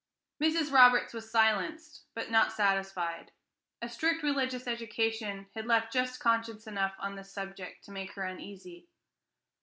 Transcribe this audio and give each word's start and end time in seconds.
Mrs. 0.41 0.71
Roberts 0.73 1.13
was 1.13 1.29
silenced, 1.29 2.05
but 2.15 2.31
not 2.31 2.51
satisfied. 2.51 3.31
A 3.83 3.87
strict 3.87 4.23
religious 4.23 4.65
education 4.65 5.45
had 5.53 5.67
left 5.67 5.93
just 5.93 6.19
conscience 6.19 6.65
enough 6.65 6.95
on 6.97 7.15
this 7.15 7.31
subject 7.31 7.83
to 7.85 7.91
make 7.91 8.13
her 8.13 8.23
uneasy. 8.23 8.87